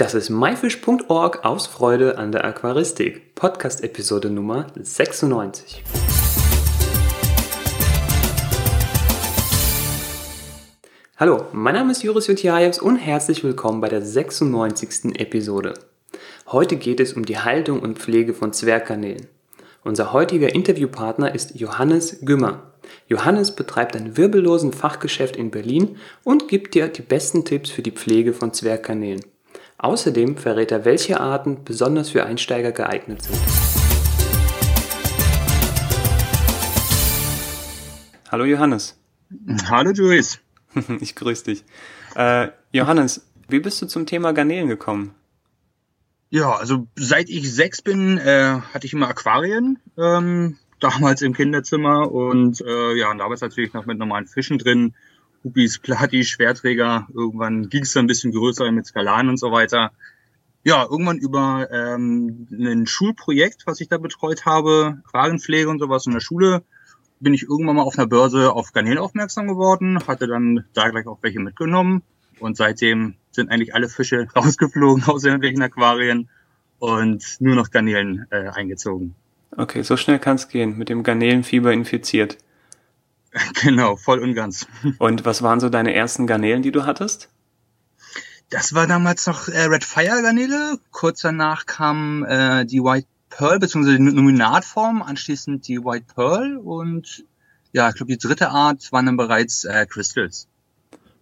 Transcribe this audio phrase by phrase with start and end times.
[0.00, 5.84] Das ist myfish.org aus Freude an der Aquaristik, Podcast-Episode Nummer 96.
[11.18, 15.20] Hallo, mein Name ist Juris Jutjajews und herzlich willkommen bei der 96.
[15.20, 15.74] Episode.
[16.46, 19.26] Heute geht es um die Haltung und Pflege von Zwergkanälen.
[19.84, 22.72] Unser heutiger Interviewpartner ist Johannes Gümmer.
[23.06, 27.92] Johannes betreibt ein wirbellosen Fachgeschäft in Berlin und gibt dir die besten Tipps für die
[27.92, 29.20] Pflege von Zwergkanälen.
[29.82, 33.38] Außerdem verrät er, welche Arten besonders für Einsteiger geeignet sind.
[38.30, 39.00] Hallo Johannes.
[39.70, 40.38] Hallo Juris.
[41.00, 41.64] ich grüße dich.
[42.14, 45.14] Äh, Johannes, wie bist du zum Thema Garnelen gekommen?
[46.28, 52.12] Ja, also seit ich sechs bin, äh, hatte ich immer Aquarien, ähm, damals im Kinderzimmer
[52.12, 54.94] und äh, ja, und damals natürlich noch mit normalen Fischen drin.
[55.42, 57.08] Hupis, Plati, Schwerträger.
[57.12, 59.92] Irgendwann ging es ein bisschen größer mit Skalaren und so weiter.
[60.62, 66.12] Ja, irgendwann über ähm, ein Schulprojekt, was ich da betreut habe, Aquarienpflege und sowas in
[66.12, 66.62] der Schule,
[67.18, 71.06] bin ich irgendwann mal auf einer Börse auf Garnelen aufmerksam geworden, hatte dann da gleich
[71.06, 72.02] auch welche mitgenommen
[72.40, 76.28] und seitdem sind eigentlich alle Fische rausgeflogen aus irgendwelchen Aquarien
[76.78, 79.14] und nur noch Garnelen äh, eingezogen.
[79.56, 82.38] Okay, so schnell kann es gehen, mit dem Garnelenfieber infiziert.
[83.62, 84.66] Genau, voll und ganz.
[84.98, 87.28] Und was waren so deine ersten Garnelen, die du hattest?
[88.48, 90.78] Das war damals noch äh, Red Fire Garnele.
[90.90, 97.24] Kurz danach kam äh, die White Pearl, beziehungsweise die Nominatform, anschließend die White Pearl und
[97.72, 100.48] ja, ich glaube, die dritte Art waren dann bereits äh, Crystals.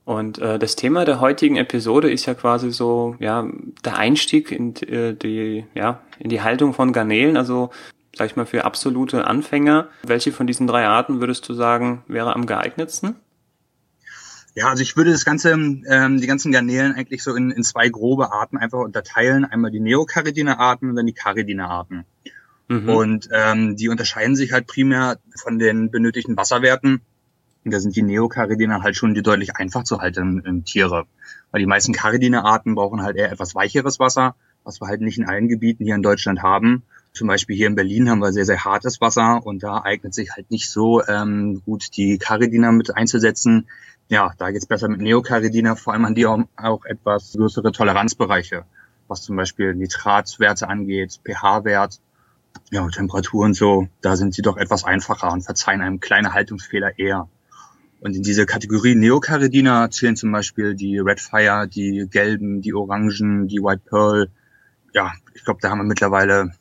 [0.07, 3.47] Und äh, das Thema der heutigen Episode ist ja quasi so, ja,
[3.85, 7.37] der Einstieg in äh, die, ja, in die Haltung von Garnelen.
[7.37, 7.69] Also
[8.19, 9.89] sag ich mal, für absolute Anfänger.
[10.03, 13.15] Welche von diesen drei Arten würdest du sagen, wäre am geeignetsten?
[14.55, 17.89] Ja, also ich würde das Ganze, ähm, die ganzen Garnelen eigentlich so in, in zwei
[17.89, 19.45] grobe Arten einfach unterteilen.
[19.45, 22.05] Einmal die Neocaridina-Arten und dann die Caridina-Arten.
[22.67, 22.89] Mhm.
[22.89, 27.03] Und ähm, die unterscheiden sich halt primär von den benötigten Wasserwerten.
[27.65, 31.07] Und da sind die Neocaridina halt schon die deutlich einfach zu haltenden Tiere.
[31.53, 34.35] Weil die meisten Caridina-Arten brauchen halt eher etwas weicheres Wasser,
[34.65, 36.83] was wir halt nicht in allen Gebieten hier in Deutschland haben.
[37.19, 40.31] Zum Beispiel hier in Berlin haben wir sehr, sehr hartes Wasser und da eignet sich
[40.37, 43.67] halt nicht so ähm, gut die Caridina mit einzusetzen.
[44.09, 48.67] Ja, da geht's besser mit Neocaridina, vor allem an die auch, auch etwas größere Toleranzbereiche,
[49.09, 51.99] was zum Beispiel Nitratwerte angeht, pH-Wert,
[52.71, 53.89] ja, Temperatur und so.
[54.01, 57.29] Da sind sie doch etwas einfacher und verzeihen einem kleine Haltungsfehler eher.
[57.99, 63.59] Und in diese Kategorie Neocaridina zählen zum Beispiel die Redfire, die gelben, die orangen, die
[63.59, 64.31] White Pearl.
[64.95, 66.53] Ja, ich glaube, da haben wir mittlerweile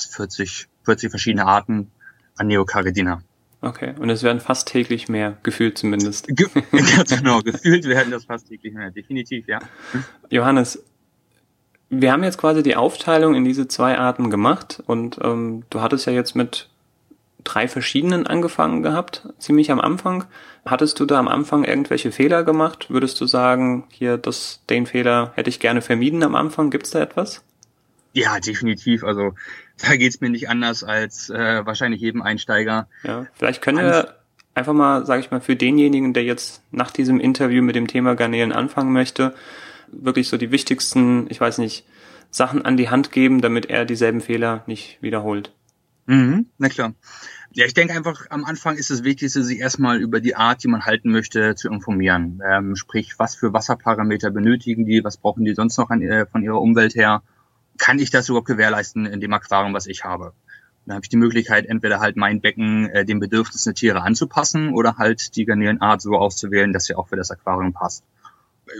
[0.00, 1.90] fast 40, 40 verschiedene Arten
[2.36, 3.22] an Neocaridina.
[3.62, 6.28] Okay, und es werden fast täglich mehr, gefühlt zumindest.
[6.28, 6.46] Ge
[7.08, 9.58] genau, gefühlt werden das fast täglich mehr, definitiv, ja.
[10.30, 10.82] Johannes,
[11.90, 16.06] wir haben jetzt quasi die Aufteilung in diese zwei Arten gemacht und ähm, du hattest
[16.06, 16.70] ja jetzt mit
[17.44, 20.24] drei verschiedenen angefangen gehabt, ziemlich am Anfang.
[20.64, 22.86] Hattest du da am Anfang irgendwelche Fehler gemacht?
[22.90, 26.70] Würdest du sagen, hier, das, den Fehler hätte ich gerne vermieden am Anfang?
[26.70, 27.42] Gibt es da etwas?
[28.12, 29.04] Ja, definitiv.
[29.04, 29.34] Also
[29.88, 32.88] da geht's mir nicht anders als äh, wahrscheinlich jedem Einsteiger.
[33.04, 34.16] Ja, vielleicht können wir
[34.54, 38.14] einfach mal, sage ich mal, für denjenigen, der jetzt nach diesem Interview mit dem Thema
[38.14, 39.34] Garnelen anfangen möchte,
[39.88, 41.84] wirklich so die wichtigsten, ich weiß nicht,
[42.30, 45.52] Sachen an die Hand geben, damit er dieselben Fehler nicht wiederholt.
[46.06, 46.94] Mhm, na klar.
[47.52, 50.68] Ja, ich denke einfach, am Anfang ist es Wichtigste, sich erstmal über die Art, die
[50.68, 52.40] man halten möchte, zu informieren.
[52.48, 56.44] Ähm, sprich, was für Wasserparameter benötigen die, was brauchen die sonst noch an, äh, von
[56.44, 57.22] ihrer Umwelt her
[57.80, 60.32] kann ich das überhaupt gewährleisten in dem Aquarium, was ich habe?
[60.86, 64.72] Dann habe ich die Möglichkeit, entweder halt mein Becken äh, den Bedürfnissen der Tiere anzupassen
[64.72, 68.04] oder halt die Garnelenart so auszuwählen, dass sie auch für das Aquarium passt.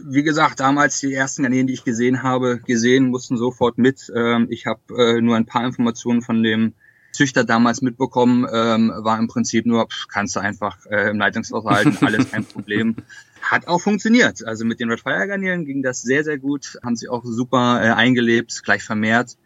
[0.05, 4.13] Wie gesagt, damals die ersten Garnelen, die ich gesehen habe, gesehen, mussten sofort mit.
[4.15, 6.75] Ähm, ich habe äh, nur ein paar Informationen von dem
[7.13, 11.71] Züchter damals mitbekommen, ähm, war im Prinzip nur, pff, kannst du einfach äh, im Leitungswasser
[11.71, 12.97] halten, alles kein Problem.
[13.43, 14.45] Hat auch funktioniert.
[14.45, 16.79] Also mit den Red Fire Garnelen ging das sehr, sehr gut.
[16.85, 19.37] Haben sie auch super äh, eingelebt, gleich vermehrt.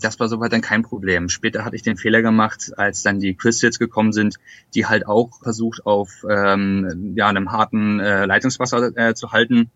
[0.00, 1.28] Das war soweit dann kein Problem.
[1.28, 4.36] Später hatte ich den Fehler gemacht, als dann die Crystals gekommen sind,
[4.74, 9.70] die halt auch versucht auf ähm, ja, einem harten äh, Leitungswasser äh, zu halten.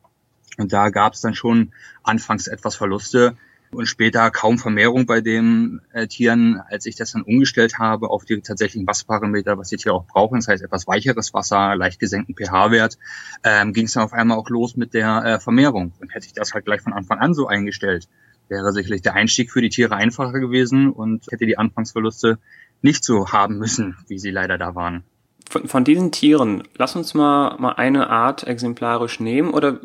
[0.57, 1.73] Und da gab es dann schon
[2.03, 3.37] anfangs etwas Verluste
[3.71, 8.25] und später kaum Vermehrung bei den äh, Tieren, als ich das dann umgestellt habe auf
[8.25, 12.35] die tatsächlichen Wasserparameter, was die Tiere auch brauchen, das heißt etwas weicheres Wasser, leicht gesenkten
[12.35, 12.99] pH-Wert,
[13.45, 15.93] ähm, ging es dann auf einmal auch los mit der äh, Vermehrung.
[16.01, 18.09] Und hätte ich das halt gleich von Anfang an so eingestellt,
[18.49, 22.39] wäre sicherlich der Einstieg für die Tiere einfacher gewesen und hätte die Anfangsverluste
[22.81, 25.05] nicht so haben müssen, wie sie leider da waren.
[25.51, 29.81] Von, von diesen Tieren, lass uns mal, mal eine Art exemplarisch nehmen oder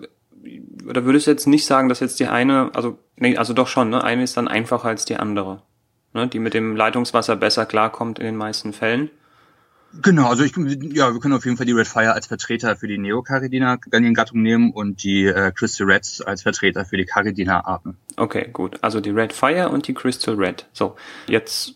[0.88, 3.89] oder würdest du jetzt nicht sagen, dass jetzt die eine, also, nee, also doch schon,
[3.89, 4.04] ne?
[4.04, 5.62] Eine ist dann einfacher als die andere.
[6.13, 6.27] Ne?
[6.27, 9.10] Die mit dem Leitungswasser besser klarkommt in den meisten Fällen.
[10.01, 12.88] Genau, also ich, ja, wir können auf jeden Fall die Red Fire als Vertreter für
[12.88, 17.98] die Neocaridina Gattung nehmen und die äh, Crystal Reds als Vertreter für die Caridina Arten.
[18.18, 18.80] Okay, gut.
[18.81, 20.65] Also die Red Fire und die Crystal Red.
[20.74, 20.95] So,
[21.27, 21.75] jetzt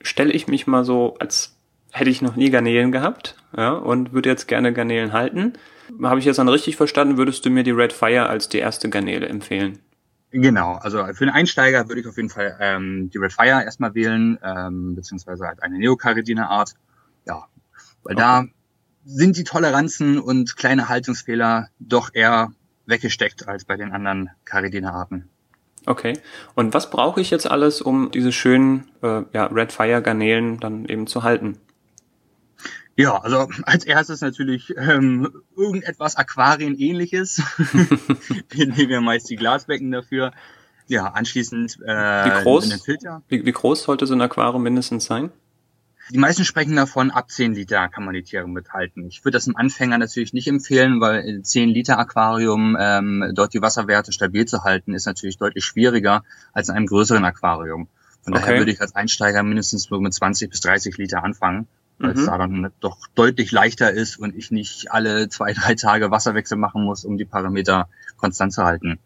[0.00, 1.56] stelle ich mich mal so, als
[1.90, 5.54] hätte ich noch nie Garnelen gehabt, ja, und würde jetzt gerne Garnelen halten.
[6.02, 8.90] Habe ich jetzt dann richtig verstanden, würdest du mir die Red Fire als die erste
[8.90, 9.80] Garnele empfehlen?
[10.38, 13.94] Genau, also für einen Einsteiger würde ich auf jeden Fall ähm, die Red Fire erstmal
[13.94, 16.74] wählen, ähm, beziehungsweise halt eine Neocaridina Art.
[17.26, 17.46] Ja,
[18.02, 18.16] weil okay.
[18.16, 18.44] da
[19.06, 22.52] sind die Toleranzen und kleine Haltungsfehler doch eher
[22.84, 25.30] weggesteckt als bei den anderen Caridina-Arten.
[25.86, 26.18] Okay.
[26.54, 30.84] Und was brauche ich jetzt alles, um diese schönen äh, ja, Red Fire Garnelen dann
[30.84, 31.58] eben zu halten?
[32.96, 37.42] Ja, also als erstes natürlich ähm, irgendetwas Aquarienähnliches.
[38.48, 40.32] Wir nehmen ja meist die Glasbecken dafür.
[40.86, 43.22] Ja, anschließend äh, wie groß, Filter.
[43.28, 45.30] Wie, wie groß sollte so ein Aquarium mindestens sein?
[46.10, 49.08] Die meisten sprechen davon, ab 10 Liter kann man die Tiere mithalten.
[49.08, 53.52] Ich würde das im Anfänger natürlich nicht empfehlen, weil in 10 Liter Aquarium ähm, dort
[53.54, 56.22] die Wasserwerte stabil zu halten, ist natürlich deutlich schwieriger
[56.52, 57.88] als in einem größeren Aquarium.
[58.22, 58.42] Von okay.
[58.42, 61.66] daher würde ich als Einsteiger mindestens nur mit 20 bis 30 Liter anfangen,
[61.98, 62.18] weil mhm.
[62.18, 66.58] es da dann doch deutlich leichter ist und ich nicht alle zwei, drei Tage Wasserwechsel
[66.58, 68.98] machen muss, um die Parameter konstant zu halten.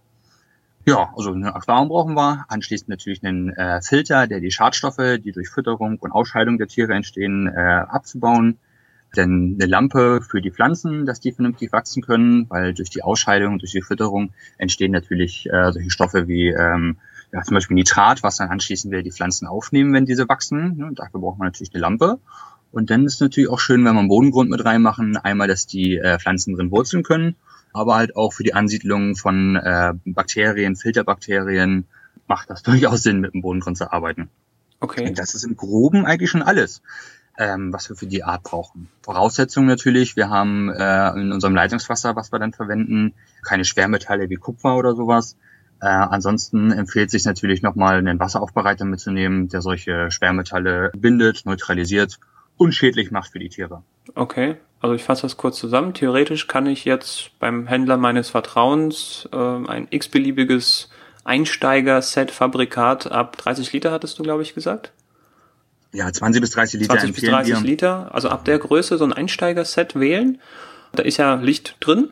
[0.87, 2.47] Ja, also ein Aquarium brauchen wir.
[2.49, 6.95] Anschließend natürlich einen äh, Filter, der die Schadstoffe, die durch Fütterung und Ausscheidung der Tiere
[6.95, 8.59] entstehen, äh, abzubauen.
[9.15, 13.59] Dann eine Lampe für die Pflanzen, dass die vernünftig wachsen können, weil durch die Ausscheidung,
[13.59, 16.97] durch die Fütterung entstehen natürlich äh, solche Stoffe wie ähm,
[17.33, 20.77] ja, zum Beispiel Nitrat, was dann anschließend wieder die Pflanzen aufnehmen, wenn diese wachsen.
[20.79, 22.19] Ja, dafür braucht man natürlich eine Lampe.
[22.73, 25.17] Und dann ist es natürlich auch schön, wenn wir einen Bodengrund mit reinmachen.
[25.17, 27.37] Einmal, dass die äh, Pflanzen drin wurzeln können
[27.73, 31.87] aber halt auch für die Ansiedlung von äh, Bakterien, Filterbakterien
[32.27, 34.29] macht das durchaus Sinn, mit dem Bodengrund zu arbeiten.
[34.81, 35.09] Okay.
[35.09, 36.83] Und das ist im Groben eigentlich schon alles,
[37.39, 38.89] ähm, was wir für die Art brauchen.
[39.03, 44.37] Voraussetzungen natürlich, wir haben äh, in unserem Leitungswasser, was wir dann verwenden, keine Schwermetalle wie
[44.37, 45.37] Kupfer oder sowas.
[45.83, 52.19] Äh, ansonsten empfiehlt sich natürlich nochmal einen Wasseraufbereiter mitzunehmen, der solche Schwermetalle bindet, neutralisiert,
[52.61, 53.83] unschädlich macht für die Tiere.
[54.15, 55.95] Okay, also ich fasse das kurz zusammen.
[55.95, 60.91] Theoretisch kann ich jetzt beim Händler meines Vertrauens äh, ein x-beliebiges
[61.25, 64.93] Einsteiger-Set-Fabrikat ab 30 Liter, hattest du, glaube ich, gesagt?
[65.93, 66.99] Ja, 20 bis 30 Liter.
[66.99, 67.61] 20 bis 30 wir.
[67.63, 70.39] Liter, also ab der Größe so ein Einsteiger-Set wählen.
[70.93, 72.11] Da ist ja Licht drin,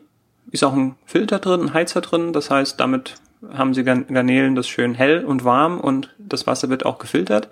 [0.51, 2.33] ist auch ein Filter drin, ein Heizer drin.
[2.33, 3.17] Das heißt, damit
[3.53, 7.49] haben sie Garnelen das schön hell und warm und das Wasser wird auch gefiltert.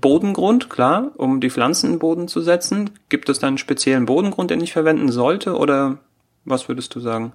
[0.00, 2.90] Bodengrund, klar, um die Pflanzen in den Boden zu setzen.
[3.08, 5.98] Gibt es dann einen speziellen Bodengrund, den ich verwenden sollte oder
[6.44, 7.32] was würdest du sagen?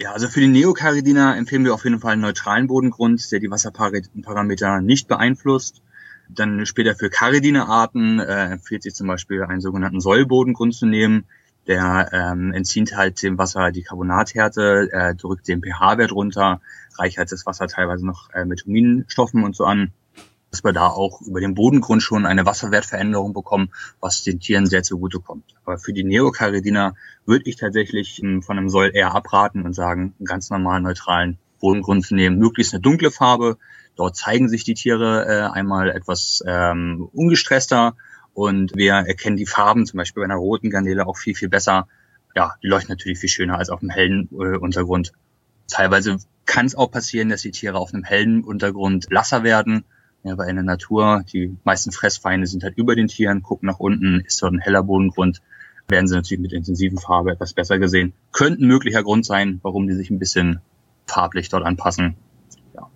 [0.00, 3.50] Ja, also für die Neocaridina empfehlen wir auf jeden Fall einen neutralen Bodengrund, der die
[3.50, 5.82] Wasserparameter nicht beeinflusst.
[6.30, 11.26] Dann später für Caridina-Arten äh, empfiehlt sich zum Beispiel einen sogenannten Säulbodengrund zu nehmen.
[11.66, 16.62] Der ähm, entzieht halt dem Wasser die Carbonathärte, äh, drückt den pH-Wert runter,
[16.98, 19.92] reichert das Wasser teilweise noch äh, mit Huminstoffen und so an
[20.50, 23.70] dass wir da auch über den Bodengrund schon eine Wasserwertveränderung bekommen,
[24.00, 25.54] was den Tieren sehr zugutekommt.
[25.64, 26.94] Aber für die Neocaridina
[27.24, 31.38] würde ich tatsächlich ähm, von einem Soll eher abraten und sagen, einen ganz normalen, neutralen
[31.60, 33.58] Bodengrund zu nehmen, möglichst eine dunkle Farbe.
[33.94, 37.96] Dort zeigen sich die Tiere äh, einmal etwas ähm, ungestresster
[38.34, 41.86] und wir erkennen die Farben, zum Beispiel bei einer roten Garnele, auch viel, viel besser.
[42.34, 45.12] Ja, die leuchten natürlich viel schöner als auf einem hellen äh, Untergrund.
[45.68, 49.84] Teilweise kann es auch passieren, dass die Tiere auf einem hellen Untergrund blasser werden
[50.22, 53.80] ja, weil in der Natur, die meisten Fressfeinde sind halt über den Tieren, gucken nach
[53.80, 55.40] unten, ist dort ein heller Bodengrund,
[55.88, 58.12] werden sie natürlich mit intensiven Farbe etwas besser gesehen.
[58.32, 60.60] Könnte ein möglicher Grund sein, warum die sich ein bisschen
[61.06, 62.16] farblich dort anpassen.
[62.74, 62.88] Ja.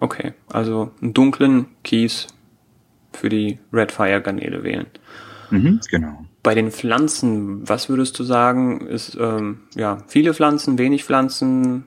[0.00, 2.28] Okay, also einen dunklen Kies
[3.12, 4.86] für die Red Fire Garnele wählen.
[5.50, 6.24] Mhm, genau.
[6.42, 11.86] Bei den Pflanzen, was würdest du sagen, ist ähm, ja viele Pflanzen, wenig Pflanzen,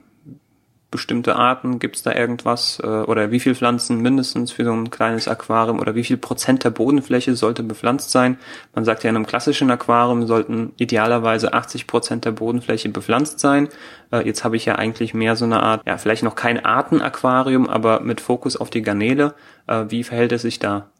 [0.92, 1.80] bestimmte Arten?
[1.80, 2.78] Gibt es da irgendwas?
[2.80, 5.80] Äh, oder wie viel Pflanzen mindestens für so ein kleines Aquarium?
[5.80, 8.38] Oder wie viel Prozent der Bodenfläche sollte bepflanzt sein?
[8.74, 13.68] Man sagt ja, in einem klassischen Aquarium sollten idealerweise 80 Prozent der Bodenfläche bepflanzt sein.
[14.12, 17.68] Äh, jetzt habe ich ja eigentlich mehr so eine Art, ja, vielleicht noch kein Artenaquarium,
[17.68, 19.34] aber mit Fokus auf die Garnele.
[19.66, 20.90] Äh, wie verhält es sich da?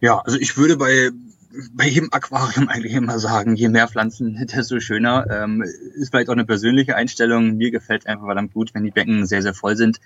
[0.00, 1.10] Ja, also ich würde bei
[1.72, 5.26] bei jedem Aquarium eigentlich immer sagen, je mehr Pflanzen, desto schöner.
[5.30, 7.56] Ähm, ist vielleicht auch eine persönliche Einstellung.
[7.56, 10.00] Mir gefällt einfach verdammt gut, wenn die Becken sehr, sehr voll sind.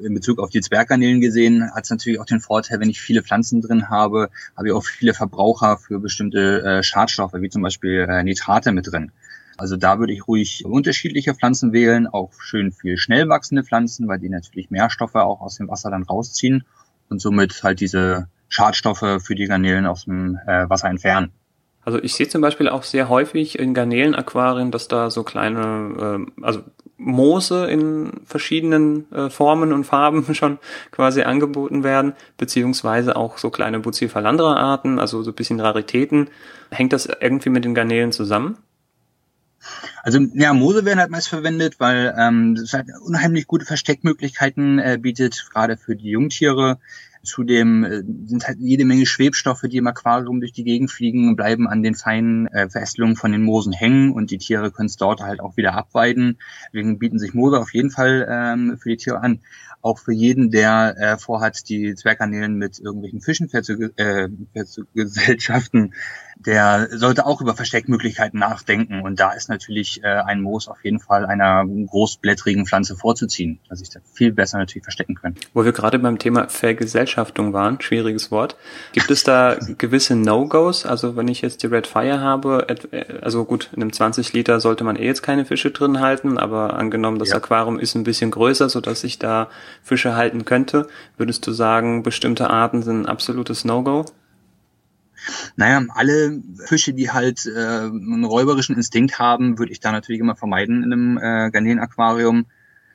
[0.00, 3.22] In Bezug auf die Zwerggarnelen gesehen hat es natürlich auch den Vorteil, wenn ich viele
[3.22, 8.06] Pflanzen drin habe, habe ich auch viele Verbraucher für bestimmte äh, Schadstoffe, wie zum Beispiel
[8.08, 9.12] äh, Nitrate mit drin.
[9.56, 14.18] Also da würde ich ruhig unterschiedliche Pflanzen wählen, auch schön viel schnell wachsende Pflanzen, weil
[14.18, 16.64] die natürlich mehr Stoffe auch aus dem Wasser dann rausziehen
[17.08, 21.32] und somit halt diese Schadstoffe für die Garnelen aus dem äh, Wasser entfernen.
[21.84, 26.42] Also ich sehe zum Beispiel auch sehr häufig in Garnelenaquarien, dass da so kleine, äh,
[26.42, 26.62] also
[26.96, 30.58] Moose in verschiedenen äh, Formen und Farben schon
[30.90, 36.28] quasi angeboten werden, beziehungsweise auch so kleine Bucephalandra-Arten, also so ein bisschen Raritäten.
[36.70, 38.58] Hängt das irgendwie mit den Garnelen zusammen?
[40.02, 44.98] Also ja, Moose werden halt meist verwendet, weil ähm, es halt unheimlich gute Versteckmöglichkeiten äh,
[45.00, 46.78] bietet, gerade für die Jungtiere.
[47.22, 51.68] Zudem äh, sind halt jede Menge Schwebstoffe, die im Aquarium durch die Gegend fliegen, bleiben
[51.68, 55.20] an den feinen äh, Verästelungen von den Moosen hängen und die Tiere können es dort
[55.20, 56.38] halt auch wieder abweiden.
[56.66, 59.40] Deswegen bieten sich Moose auf jeden Fall ähm, für die Tiere an.
[59.82, 64.28] Auch für jeden, der äh, vorhat, die Zwergkanälen mit irgendwelchen Fischen äh,
[64.94, 65.92] Gesellschaften
[66.36, 69.02] der sollte auch über Versteckmöglichkeiten nachdenken.
[69.02, 73.80] Und da ist natürlich äh, ein Moos auf jeden Fall einer großblättrigen Pflanze vorzuziehen, dass
[73.80, 75.36] sich da viel besser natürlich verstecken können.
[75.54, 78.56] Wo wir gerade beim Thema Vergesellschaftung waren, schwieriges Wort,
[78.92, 80.86] gibt es da gewisse No-Gos?
[80.86, 82.66] Also wenn ich jetzt die Red Fire habe,
[83.22, 86.74] also gut, in einem 20 Liter sollte man eh jetzt keine Fische drin halten, aber
[86.74, 87.36] angenommen, das ja.
[87.36, 89.48] Aquarium ist ein bisschen größer, so dass ich da
[89.82, 90.86] Fische halten könnte,
[91.16, 94.06] würdest du sagen, bestimmte Arten sind ein absolutes No-Go?
[95.56, 100.36] Naja, alle Fische, die halt äh, einen räuberischen Instinkt haben, würde ich da natürlich immer
[100.36, 102.46] vermeiden in einem äh, Garnelen-Aquarium.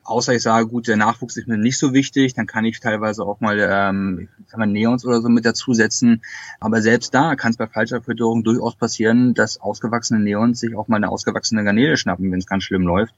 [0.08, 3.24] Außer ich sage, gut, der Nachwuchs ist mir nicht so wichtig, dann kann ich teilweise
[3.24, 6.22] auch mal, ähm, sag mal Neons oder so mit dazusetzen.
[6.60, 10.88] Aber selbst da kann es bei falscher Fütterung durchaus passieren, dass ausgewachsene Neons sich auch
[10.88, 13.14] mal eine ausgewachsene Garnele schnappen, wenn es ganz schlimm läuft.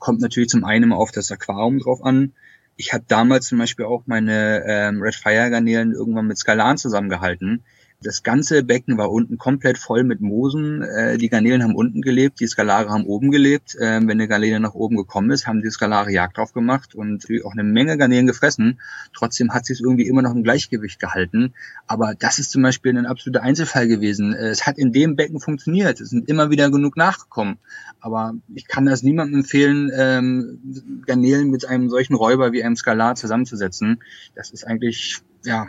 [0.00, 2.32] Kommt natürlich zum einen auf das Aquarium drauf an.
[2.76, 7.62] Ich habe damals zum Beispiel auch meine ähm, Red Fire Garnelen irgendwann mit Skalan zusammengehalten
[8.02, 10.82] das ganze Becken war unten komplett voll mit Moosen.
[10.82, 13.74] Äh, die Garnelen haben unten gelebt, die Skalare haben oben gelebt.
[13.76, 17.26] Äh, wenn eine Garnele nach oben gekommen ist, haben die Skalare Jagd drauf gemacht und
[17.44, 18.80] auch eine Menge Garnelen gefressen.
[19.14, 21.54] Trotzdem hat sich irgendwie immer noch im Gleichgewicht gehalten.
[21.86, 24.34] Aber das ist zum Beispiel ein absoluter Einzelfall gewesen.
[24.34, 26.00] Äh, es hat in dem Becken funktioniert.
[26.00, 27.58] Es sind immer wieder genug nachgekommen.
[28.00, 33.14] Aber ich kann das niemandem empfehlen, ähm, Garnelen mit einem solchen Räuber wie einem Skalar
[33.14, 34.02] zusammenzusetzen.
[34.34, 35.68] Das ist eigentlich, ja,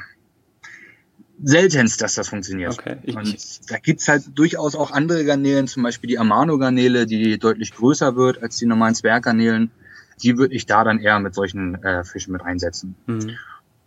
[1.42, 2.74] seltenst, dass das funktioniert.
[2.74, 2.98] Okay.
[3.16, 8.16] Und da gibt's halt durchaus auch andere Garnelen, zum Beispiel die Amano-Garnele, die deutlich größer
[8.16, 9.72] wird als die normalen Zwerggarnelen.
[10.22, 12.96] Die würde ich da dann eher mit solchen äh, Fischen mit einsetzen.
[13.08, 13.32] Mhm.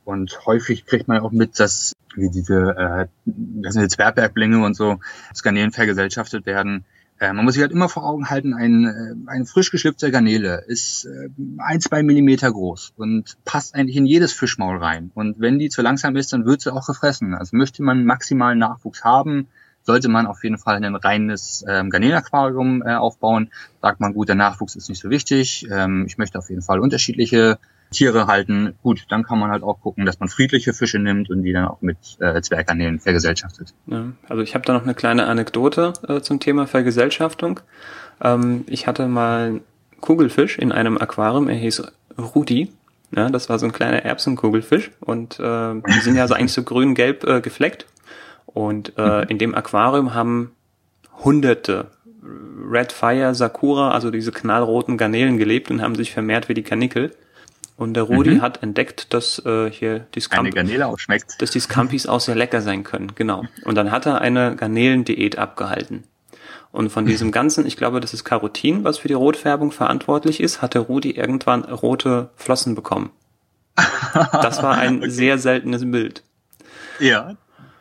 [0.04, 4.98] Und häufig kriegt man auch mit, dass wie diese, äh, das sind Zwergbergblinge und so,
[5.42, 6.84] Garnelen vergesellschaftet werden.
[7.18, 10.64] Äh, man muss sich halt immer vor Augen halten, ein, äh, ein frisch geschlüpfter Garnele
[10.66, 15.10] ist äh, ein, zwei Millimeter groß und passt eigentlich in jedes Fischmaul rein.
[15.14, 17.34] Und wenn die zu langsam ist, dann wird sie auch gefressen.
[17.34, 19.48] Also möchte man maximalen Nachwuchs haben,
[19.82, 23.50] sollte man auf jeden Fall ein reines ähm, Garnelenaquarium äh, aufbauen.
[23.80, 25.66] Sagt man, gut, der Nachwuchs ist nicht so wichtig.
[25.70, 27.58] Ähm, ich möchte auf jeden Fall unterschiedliche
[27.90, 31.42] Tiere halten, gut, dann kann man halt auch gucken, dass man friedliche Fische nimmt und
[31.42, 33.74] die dann auch mit äh, Zwerggarnelen vergesellschaftet.
[33.86, 37.60] Ja, also ich habe da noch eine kleine Anekdote äh, zum Thema Vergesellschaftung.
[38.20, 39.60] Ähm, ich hatte mal einen
[40.00, 41.82] Kugelfisch in einem Aquarium, er hieß
[42.18, 42.72] Rudi.
[43.14, 46.64] Ja, das war so ein kleiner Erbsenkugelfisch und äh, die sind ja so eigentlich so
[46.64, 47.86] grün-gelb äh, gefleckt.
[48.46, 49.28] Und äh, mhm.
[49.28, 50.52] in dem Aquarium haben
[51.22, 51.90] hunderte
[52.68, 57.14] Red Fire Sakura, also diese knallroten Garnelen gelebt und haben sich vermehrt wie die Kanickel.
[57.76, 58.42] Und der Rudi mhm.
[58.42, 61.40] hat entdeckt, dass äh, hier die Garnele auch schmeckt.
[61.42, 63.12] dass die Scampis auch sehr lecker sein können.
[63.14, 63.44] Genau.
[63.64, 66.04] Und dann hat er eine Garnelendiät abgehalten.
[66.72, 70.62] Und von diesem ganzen, ich glaube, das ist Carotin, was für die Rotfärbung verantwortlich ist,
[70.62, 73.10] hat der Rudi irgendwann rote Flossen bekommen.
[74.32, 75.10] Das war ein okay.
[75.10, 76.22] sehr seltenes Bild.
[76.98, 77.36] Ja,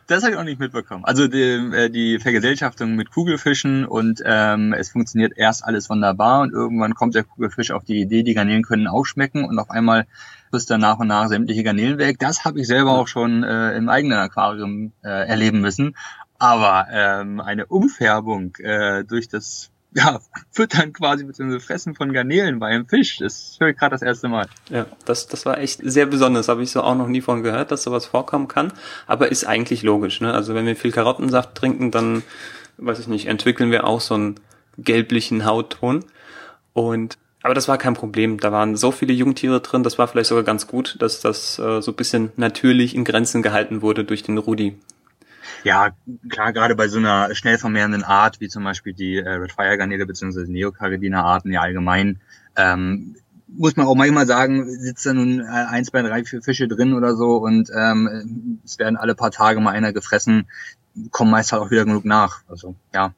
[0.08, 1.04] das habe ich auch nicht mitbekommen.
[1.06, 6.52] Also die, äh, die Vergesellschaftung mit Kugelfischen und ähm, es funktioniert erst alles wunderbar und
[6.52, 10.06] irgendwann kommt der Kugelfisch auf die Idee, die Garnelen können auch schmecken und auf einmal
[10.52, 12.20] frisst er nach und nach sämtliche Garnelen weg.
[12.20, 15.96] Das habe ich selber auch schon äh, im eigenen Aquarium äh, erleben müssen.
[16.38, 20.20] Aber ähm, eine Umfärbung äh, durch das ja,
[20.52, 21.60] füttern quasi bzw.
[21.60, 23.18] fressen von Garnelen bei einem Fisch.
[23.20, 24.46] Das höre ich gerade das erste Mal.
[24.70, 26.50] Ja, das, das war echt sehr besonders.
[26.50, 28.74] Habe ich so auch noch nie von gehört, dass sowas vorkommen kann.
[29.08, 30.20] Aber ist eigentlich logisch.
[30.20, 30.34] Ne?
[30.34, 32.24] Also wenn wir viel Karottensaft trinken, dann,
[32.78, 34.36] weiß ich nicht, entwickeln wir auch so einen
[34.78, 36.04] gelblichen Hautton.
[36.74, 38.40] Und aber das war kein Problem.
[38.40, 41.80] Da waren so viele Jungtiere drin, das war vielleicht sogar ganz gut, dass das äh,
[41.82, 44.78] so ein bisschen natürlich in Grenzen gehalten wurde durch den Rudi.
[45.64, 45.96] Ja,
[46.30, 49.78] klar, gerade bei so einer schnell vermehrenden Art, wie zum Beispiel die äh, Red Fire
[49.78, 50.46] Garnele bzw.
[50.48, 52.20] Neocaridina Arten ja allgemein,
[52.56, 53.16] ähm,
[53.48, 56.94] muss man auch manchmal sagen, sitzt da nun äh, ein, zwei, drei, vier Fische drin
[56.94, 60.48] oder so und ähm, es werden alle paar Tage mal einer gefressen,
[61.12, 62.42] kommen meist halt auch wieder genug nach.
[62.48, 63.14] Also ja,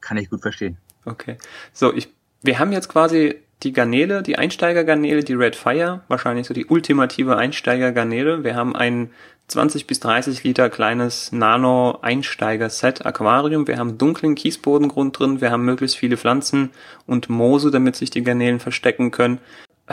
[0.00, 0.76] kann ich gut verstehen.
[1.04, 1.38] Okay.
[1.72, 6.54] So, ich, wir haben jetzt quasi die Garnele, die Einsteigergarnele, die Red Fire, wahrscheinlich so
[6.54, 8.44] die ultimative Einsteigergarnele.
[8.44, 9.10] Wir haben ein
[9.48, 13.66] 20 bis 30 Liter kleines Nano-Einsteiger-Set Aquarium.
[13.66, 15.40] Wir haben dunklen Kiesbodengrund drin.
[15.40, 16.70] Wir haben möglichst viele Pflanzen
[17.06, 19.38] und Moose, damit sich die Garnelen verstecken können.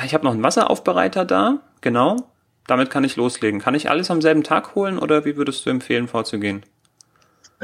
[0.03, 2.17] Ich habe noch einen Wasseraufbereiter da, genau.
[2.67, 3.61] Damit kann ich loslegen.
[3.61, 6.63] Kann ich alles am selben Tag holen oder wie würdest du empfehlen vorzugehen?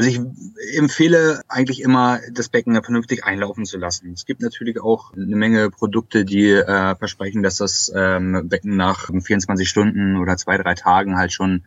[0.01, 4.13] Also ich empfehle eigentlich immer, das Becken vernünftig einlaufen zu lassen.
[4.13, 9.12] Es gibt natürlich auch eine Menge Produkte, die äh, versprechen, dass das ähm, Becken nach
[9.12, 11.62] 24 Stunden oder zwei, drei Tagen halt schon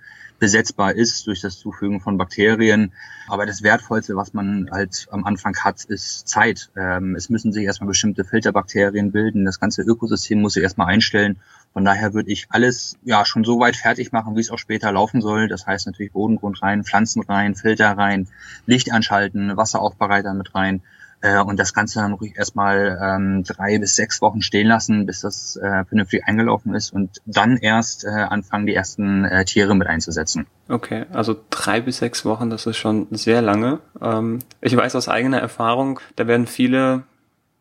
[0.45, 2.93] besetzbar ist durch das Zufügen von Bakterien.
[3.29, 6.69] Aber das Wertvollste, was man halt am Anfang hat, ist Zeit.
[6.77, 9.47] Ähm, es müssen sich erstmal bestimmte Filterbakterien bilden.
[9.47, 11.39] Das ganze Ökosystem muss sich erstmal einstellen.
[11.73, 14.93] Von daher würde ich alles ja schon so weit fertig machen, wie es auch später
[14.93, 15.49] laufen soll.
[15.49, 18.29] Das heißt natürlich Bodengrund rein, Pflanzen rein, Filter rein,
[18.67, 20.83] Licht anschalten, Wasseraufbereiter mit rein.
[21.25, 25.21] Äh, und das Ganze dann ruhig erstmal ähm, drei bis sechs Wochen stehen lassen, bis
[25.21, 29.89] das äh, vernünftig eingelaufen ist und dann erst äh, anfangen, die ersten äh, Tiere mit
[29.89, 30.47] einzusetzen.
[30.69, 33.81] Okay, also drei bis sechs Wochen, das ist schon sehr lange.
[34.03, 37.05] Ähm, ich weiß aus eigener Erfahrung, da werden viele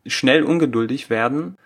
[0.04, 1.56] schnell ungeduldig werden.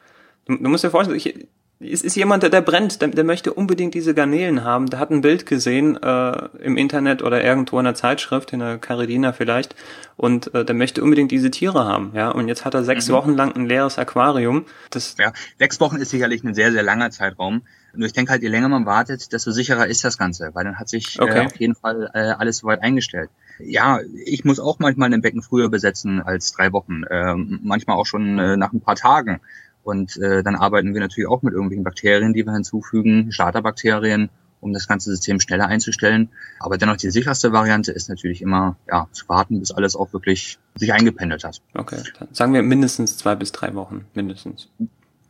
[0.44, 1.48] Du, du musst dir vorstellen, ich,
[1.80, 4.86] es ist jemand, der, der brennt, der, der möchte unbedingt diese Garnelen haben.
[4.90, 8.78] Der hat ein Bild gesehen äh, im Internet oder irgendwo in einer Zeitschrift, in der
[8.78, 9.76] Caridina vielleicht,
[10.16, 12.10] und äh, der möchte unbedingt diese Tiere haben.
[12.14, 13.12] Ja, und jetzt hat er sechs mhm.
[13.12, 14.66] Wochen lang ein leeres Aquarium.
[14.90, 17.62] Das ja, sechs Wochen ist sicherlich ein sehr, sehr langer Zeitraum.
[17.94, 20.78] Nur ich denke halt, je länger man wartet, desto sicherer ist das Ganze, weil dann
[20.78, 21.38] hat sich äh, okay.
[21.38, 23.30] äh, auf jeden Fall äh, alles soweit eingestellt.
[23.60, 28.06] Ja, ich muss auch manchmal ein Becken früher besetzen als drei Wochen, äh, manchmal auch
[28.06, 29.40] schon äh, nach ein paar Tagen.
[29.88, 34.28] Und äh, dann arbeiten wir natürlich auch mit irgendwelchen Bakterien, die wir hinzufügen, Starterbakterien,
[34.60, 36.28] um das ganze System schneller einzustellen.
[36.60, 40.58] Aber dennoch die sicherste Variante ist natürlich immer ja, zu warten, bis alles auch wirklich
[40.74, 41.62] sich eingependelt hat.
[41.72, 44.68] Okay, dann sagen wir mindestens zwei bis drei Wochen, mindestens.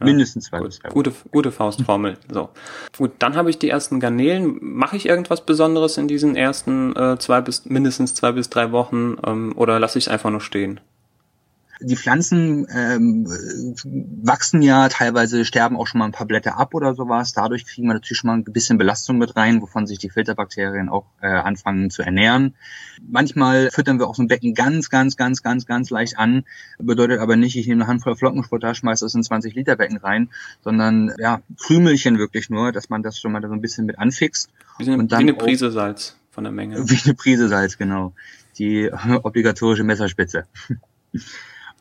[0.00, 0.94] Ja, mindestens zwei gut, bis drei Wochen.
[0.94, 2.16] Gute, gute Faustformel.
[2.32, 2.48] So.
[2.96, 4.58] Gut, dann habe ich die ersten Garnelen.
[4.60, 9.18] Mache ich irgendwas Besonderes in diesen ersten äh, zwei bis mindestens zwei bis drei Wochen
[9.24, 10.80] ähm, oder lasse ich es einfach nur stehen?
[11.80, 13.26] Die Pflanzen ähm,
[14.22, 17.32] wachsen ja, teilweise sterben auch schon mal ein paar Blätter ab oder sowas.
[17.32, 20.88] Dadurch kriegen wir natürlich schon mal ein bisschen Belastung mit rein, wovon sich die Filterbakterien
[20.88, 22.54] auch äh, anfangen zu ernähren.
[23.08, 26.44] Manchmal füttern wir auch so ein Becken ganz, ganz, ganz, ganz, ganz leicht an.
[26.78, 30.30] Bedeutet aber nicht, ich nehme eine Handvoll Flockensputter, schmeiße das in 20 Liter Becken rein,
[30.62, 34.50] sondern ja, Krümelchen wirklich nur, dass man das schon mal so ein bisschen mit anfixt.
[34.78, 36.76] Wie, eine, und dann wie eine Prise Salz von der Menge.
[36.88, 38.12] Wie eine Prise Salz, genau.
[38.58, 38.90] Die
[39.22, 40.46] obligatorische Messerspitze.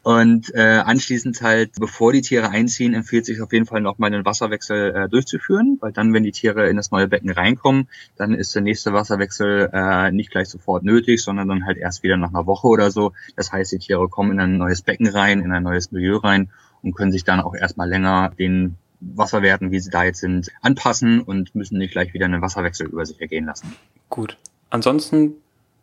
[0.07, 4.23] Und äh, anschließend halt, bevor die Tiere einziehen, empfiehlt sich auf jeden Fall nochmal einen
[4.23, 8.55] Wasserwechsel äh, durchzuführen, weil dann, wenn die Tiere in das neue Becken reinkommen, dann ist
[8.55, 12.45] der nächste Wasserwechsel äh, nicht gleich sofort nötig, sondern dann halt erst wieder nach einer
[12.45, 13.11] Woche oder so.
[13.35, 16.51] Das heißt, die Tiere kommen in ein neues Becken rein, in ein neues Milieu rein
[16.83, 21.19] und können sich dann auch erstmal länger den Wasserwerten, wie sie da jetzt sind, anpassen
[21.19, 23.75] und müssen nicht gleich wieder einen Wasserwechsel über sich ergehen lassen.
[24.07, 24.37] Gut.
[24.69, 25.33] Ansonsten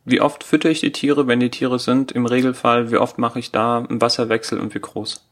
[0.04, 2.12] wie oft fütter ich die Tiere, wenn die Tiere sind?
[2.12, 5.24] Im Regelfall, wie oft mache ich da einen Wasserwechsel und wie groß?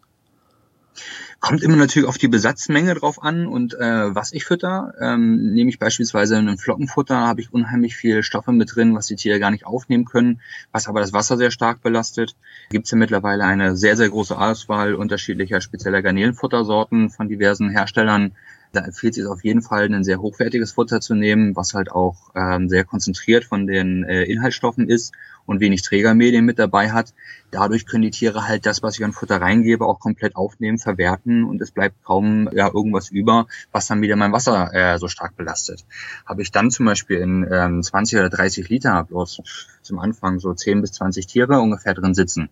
[1.41, 4.95] Kommt immer natürlich auf die Besatzmenge drauf an und äh, was ich fütter.
[5.01, 9.17] Ähm, nehme ich beispielsweise einen Flockenfutter, habe ich unheimlich viel Stoffe mit drin, was die
[9.17, 12.37] Tiere gar nicht aufnehmen können, was aber das Wasser sehr stark belastet.
[12.71, 18.37] Gibt es ja mittlerweile eine sehr, sehr große Auswahl unterschiedlicher spezieller Garnelenfuttersorten von diversen Herstellern.
[18.73, 22.31] Da empfiehlt sich auf jeden Fall, ein sehr hochwertiges Futter zu nehmen, was halt auch
[22.35, 25.13] ähm, sehr konzentriert von den äh, Inhaltsstoffen ist
[25.47, 27.13] und wenig Trägermedien mit dabei hat.
[27.51, 31.45] Dadurch können die Tiere halt das, was ich an Futter reingebe, auch komplett aufnehmen, verwerten
[31.45, 35.37] und es bleibt kaum ja, irgendwas über, was dann wieder mein Wasser äh, so stark
[35.37, 35.85] belastet.
[36.25, 39.43] Habe ich dann zum Beispiel in ähm, 20 oder 30 Liter bloß
[39.83, 42.49] zum Anfang so 10 bis 20 Tiere ungefähr drin sitzen,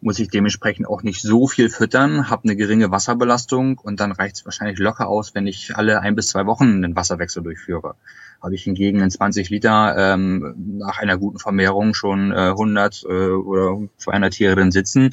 [0.00, 4.36] muss ich dementsprechend auch nicht so viel füttern, habe eine geringe Wasserbelastung und dann reicht
[4.36, 7.94] es wahrscheinlich locker aus, wenn ich alle ein bis zwei Wochen einen Wasserwechsel durchführe.
[8.42, 13.28] Habe ich hingegen in 20 Liter ähm, nach einer guten Vermehrung schon äh, 100 äh,
[13.28, 15.10] oder 200 Tiere drin sitzen,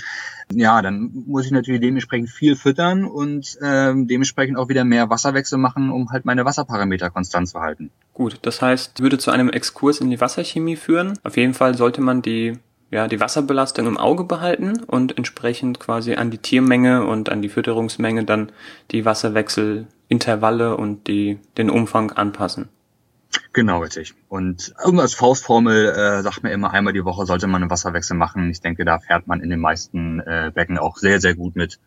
[0.53, 5.57] ja, dann muss ich natürlich dementsprechend viel füttern und ähm, dementsprechend auch wieder mehr Wasserwechsel
[5.57, 7.91] machen, um halt meine Wasserparameter konstant zu halten.
[8.13, 11.17] Gut, das heißt, würde zu einem Exkurs in die Wasserchemie führen.
[11.23, 12.57] Auf jeden Fall sollte man die
[12.91, 17.47] ja, die Wasserbelastung im Auge behalten und entsprechend quasi an die Tiermenge und an die
[17.47, 18.51] Fütterungsmenge dann
[18.91, 22.67] die Wasserwechselintervalle und die, den Umfang anpassen.
[23.53, 24.13] Genau, richtig.
[24.29, 28.49] Und irgendwas Faustformel äh, sagt mir immer, einmal die Woche sollte man einen Wasserwechsel machen.
[28.49, 31.79] Ich denke, da fährt man in den meisten äh, Becken auch sehr, sehr gut mit.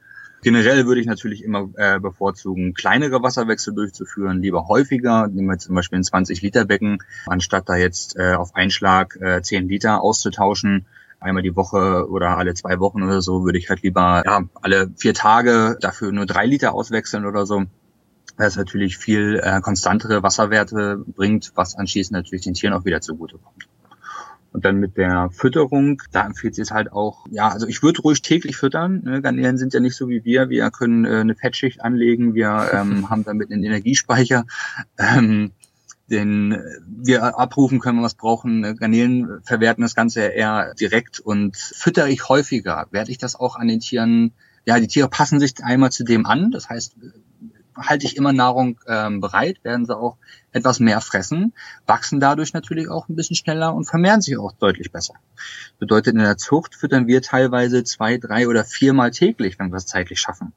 [0.42, 5.74] Generell würde ich natürlich immer äh, bevorzugen, kleinere Wasserwechsel durchzuführen, lieber häufiger, nehmen wir zum
[5.74, 10.84] Beispiel ein 20 Liter Becken, anstatt da jetzt äh, auf Einschlag äh, 10 Liter auszutauschen
[11.24, 14.90] einmal die Woche oder alle zwei Wochen oder so würde ich halt lieber ja, alle
[14.96, 17.64] vier Tage dafür nur drei Liter auswechseln oder so.
[18.36, 23.00] Weil es natürlich viel äh, konstantere Wasserwerte bringt, was anschließend natürlich den Tieren auch wieder
[23.00, 23.68] zugutekommt.
[24.52, 28.22] Und dann mit der Fütterung, da empfiehlt es halt auch, ja, also ich würde ruhig
[28.22, 29.02] täglich füttern.
[29.02, 29.20] Ne?
[29.20, 30.48] Garnelen sind ja nicht so wie wir.
[30.48, 34.46] Wir können äh, eine Fettschicht anlegen, wir ähm, haben damit einen Energiespeicher.
[34.96, 35.50] Ähm,
[36.10, 38.76] den wir abrufen können, was brauchen.
[38.76, 43.68] Garnelen verwerten das Ganze eher direkt und füttere ich häufiger, werde ich das auch an
[43.68, 44.34] den Tieren,
[44.66, 46.96] ja, die Tiere passen sich einmal zu dem an, das heißt,
[47.76, 50.16] halte ich immer Nahrung ähm, bereit, werden sie auch
[50.52, 51.52] etwas mehr fressen,
[51.86, 55.14] wachsen dadurch natürlich auch ein bisschen schneller und vermehren sich auch deutlich besser.
[55.78, 59.86] Bedeutet, in der Zucht füttern wir teilweise zwei, drei oder viermal täglich, wenn wir es
[59.86, 60.52] zeitlich schaffen.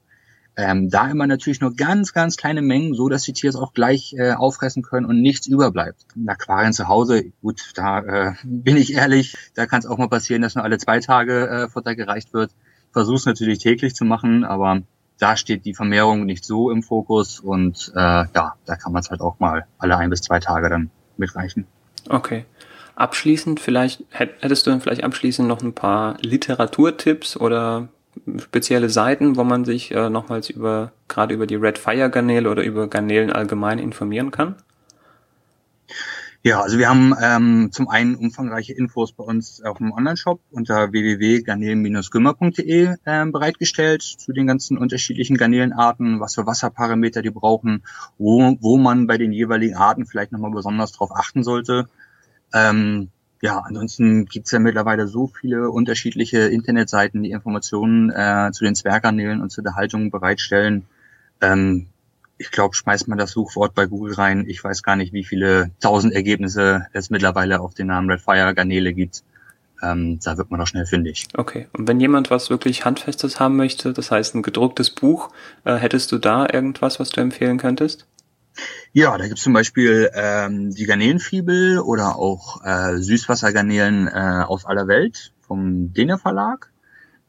[0.60, 3.74] Ähm, da immer natürlich nur ganz, ganz kleine Mengen, so dass die Tiere es auch
[3.74, 6.08] gleich äh, auffressen können und nichts überbleibt.
[6.16, 10.10] In Aquarien zu Hause, gut, da äh, bin ich ehrlich, da kann es auch mal
[10.10, 12.56] passieren, dass nur alle zwei Tage äh, Futter gereicht wird.
[12.92, 14.82] Versuch's natürlich täglich zu machen, aber
[15.20, 19.10] da steht die Vermehrung nicht so im Fokus und äh, ja, da kann man es
[19.10, 21.66] halt auch mal alle ein bis zwei Tage dann mitreichen.
[22.10, 22.46] Okay.
[22.96, 27.90] Abschließend vielleicht, hättest du dann vielleicht abschließend noch ein paar Literaturtipps oder
[28.40, 32.64] spezielle Seiten, wo man sich äh, nochmals über, gerade über die Red Fire Garnele oder
[32.64, 34.56] über Garnelen allgemein informieren kann?
[36.44, 40.92] Ja, also wir haben ähm, zum einen umfangreiche Infos bei uns auf dem Online-Shop unter
[40.92, 47.84] www.garnelen-gümmer.de äh, bereitgestellt zu den ganzen unterschiedlichen Garnelenarten, was für Wasserparameter die brauchen,
[48.18, 51.90] wo, wo man bei den jeweiligen Arten vielleicht nochmal besonders drauf achten sollte.
[52.54, 53.10] Ähm,
[53.42, 59.42] ja, ansonsten gibt's ja mittlerweile so viele unterschiedliche Internetseiten, die Informationen äh, zu den Zwerggarnelen
[59.42, 60.86] und zu der Haltung bereitstellen.
[61.42, 61.88] Ähm,
[62.38, 64.46] ich glaube, schmeißt man das Suchwort bei Google rein.
[64.48, 68.94] Ich weiß gar nicht, wie viele tausend Ergebnisse es mittlerweile auf den Namen Redfire Garnele
[68.94, 69.24] gibt.
[69.82, 71.28] Ähm, da wird man doch schnell fündig.
[71.36, 71.68] Okay.
[71.74, 75.30] Und wenn jemand was wirklich Handfestes haben möchte, das heißt ein gedrucktes Buch,
[75.66, 78.08] äh, hättest du da irgendwas, was du empfehlen könntest?
[78.92, 84.88] Ja, da gibt's zum Beispiel ähm, die Garnelenfibel oder auch äh, Süßwassergarnelen äh, aus aller
[84.88, 86.72] Welt vom Dene Verlag.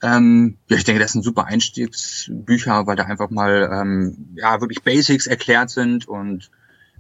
[0.03, 4.83] Ähm, ja, ich denke, das sind super Einstiegsbücher, weil da einfach mal ähm, ja wirklich
[4.83, 6.51] Basics erklärt sind und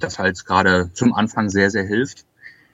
[0.00, 2.24] das halt gerade zum Anfang sehr, sehr hilft.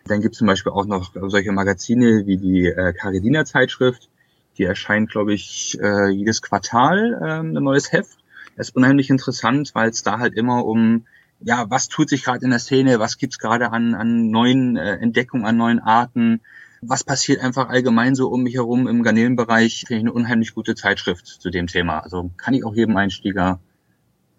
[0.06, 4.08] Dann gibt's zum Beispiel auch noch solche Magazine wie die äh, Caridina Zeitschrift.
[4.56, 8.18] Die erscheint, glaube ich, äh, jedes Quartal äh, ein neues Heft.
[8.56, 11.06] Das ist unheimlich interessant, weil es da halt immer um
[11.40, 14.96] ja, was tut sich gerade in der Szene, was gibt's gerade an, an neuen äh,
[14.96, 16.40] Entdeckungen, an neuen Arten,
[16.86, 20.74] was passiert einfach allgemein so um mich herum im Garnelenbereich, finde ich eine unheimlich gute
[20.74, 22.00] Zeitschrift zu dem Thema.
[22.00, 23.60] Also kann ich auch jedem Einsteiger,